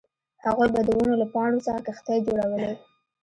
هغوی 0.45 0.67
به 0.73 0.81
د 0.85 0.89
ونو 0.97 1.13
له 1.21 1.27
پاڼو 1.33 1.63
څخه 1.65 1.79
کښتۍ 1.85 2.19
جوړولې 2.27 2.71